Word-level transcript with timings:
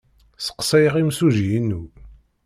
Sseqsayeɣ 0.37 0.95
imsujji-inu. 0.97 1.81